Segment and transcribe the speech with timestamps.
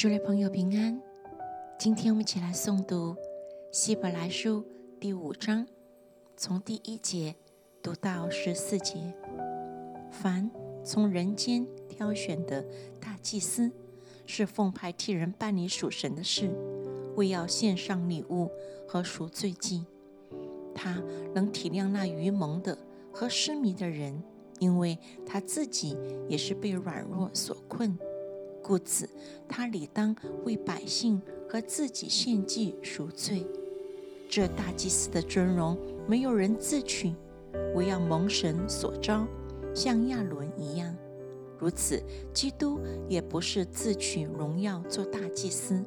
[0.00, 0.98] 诸位朋友平安，
[1.78, 3.14] 今天我们一起来诵读
[3.70, 4.64] 希伯来书
[4.98, 5.66] 第五章，
[6.38, 7.34] 从第一节
[7.82, 9.14] 读到十四节。
[10.10, 10.50] 凡
[10.82, 12.64] 从人间挑选的
[12.98, 13.70] 大祭司，
[14.24, 16.50] 是奉派替人办理属神的事，
[17.16, 18.50] 为要献上礼物
[18.88, 19.84] 和赎罪祭。
[20.74, 21.02] 他
[21.34, 22.78] 能体谅那愚蒙的
[23.12, 24.22] 和失迷的人，
[24.60, 25.94] 因为他自己
[26.26, 27.98] 也是被软弱所困。
[28.62, 29.08] 故此，
[29.48, 33.46] 他理当为百姓和自己献祭赎罪。
[34.28, 35.76] 这大祭司的尊荣，
[36.06, 37.12] 没有人自取，
[37.74, 39.26] 唯要蒙神所招，
[39.74, 40.94] 像亚伦一样。
[41.58, 42.00] 如此，
[42.32, 45.84] 基督也不是自取荣耀做大祭司，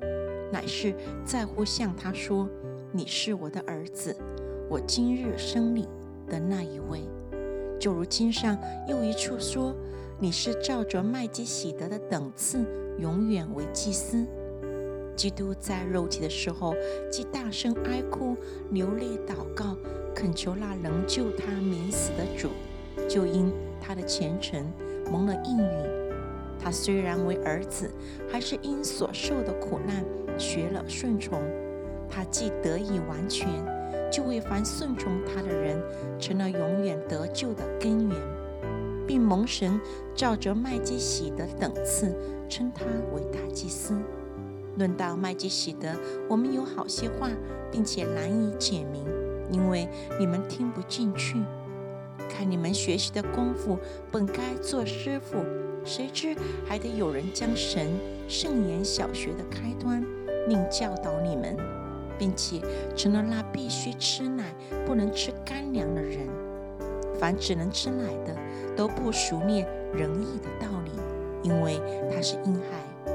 [0.51, 0.93] 乃是
[1.25, 2.49] 在乎向他说
[2.91, 4.15] ：“你是我的儿子，
[4.69, 5.87] 我今日生你
[6.27, 7.01] 的那一位。”
[7.83, 9.75] 就如经上又一处说。
[10.17, 12.65] 你是照着麦基喜德的等次，
[12.97, 14.25] 永远为祭司。
[15.17, 16.73] 基督在肉体的时候，
[17.11, 18.37] 既大声哀哭、
[18.71, 19.75] 流泪祷告，
[20.15, 22.51] 恳求那能救他免死的主，
[23.09, 24.65] 就因他的虔诚
[25.11, 26.13] 蒙了应允。
[26.57, 27.91] 他虽然为儿子，
[28.31, 30.05] 还是因所受的苦难
[30.39, 31.41] 学了顺从。
[32.09, 33.49] 他既得以完全，
[34.13, 35.81] 就为凡顺从他的人，
[36.19, 38.15] 成了永远得救的根源。
[39.07, 39.81] 并蒙神
[40.15, 42.15] 照着麦基喜德等次
[42.47, 43.97] 称他为大祭司。
[44.77, 45.89] 论到麦基喜德，
[46.29, 47.29] 我们有好些话，
[47.71, 49.03] 并且难以解明，
[49.51, 51.37] 因为你们听不进去。
[52.29, 53.77] 看你们学习的功夫，
[54.11, 55.43] 本该做师傅，
[55.83, 57.87] 谁知还得有人将神
[58.29, 60.03] 圣言小学的开端，
[60.47, 61.57] 另教导你们，
[62.17, 62.61] 并且
[62.95, 64.43] 成了那必须吃奶
[64.85, 66.27] 不能吃干粮的人。
[67.19, 68.35] 凡只能吃奶的。
[68.75, 70.91] 都不熟练仁义的道理，
[71.43, 71.79] 因为
[72.11, 73.11] 他是婴孩；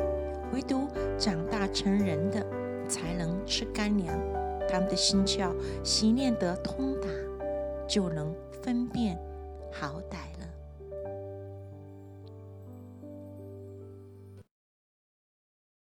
[0.53, 0.87] 唯独
[1.19, 2.47] 长大成人的
[2.87, 4.17] 才能吃干粮。
[4.71, 5.51] 他们的心窍
[5.83, 7.09] 习练得通达，
[7.89, 8.33] 就能
[8.63, 9.19] 分辨
[9.73, 10.47] 好歹了。